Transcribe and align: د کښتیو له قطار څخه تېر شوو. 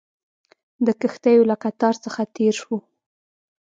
د 0.85 0.87
کښتیو 1.01 1.47
له 1.49 1.55
قطار 1.63 1.93
څخه 2.03 2.21
تېر 2.35 2.53
شوو. 2.61 2.77